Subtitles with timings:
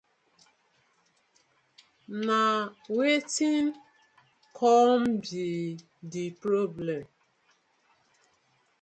[2.25, 2.41] Na
[2.97, 3.65] wetin
[4.57, 5.49] com bi
[6.11, 7.03] di problem.